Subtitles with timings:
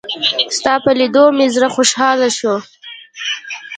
[0.57, 2.55] ستا په لېدو مې زړه خوشحاله شو.